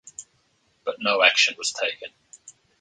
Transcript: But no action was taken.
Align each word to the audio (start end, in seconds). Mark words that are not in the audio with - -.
But 0.83 0.95
no 0.99 1.21
action 1.21 1.53
was 1.59 1.73
taken. 1.73 2.09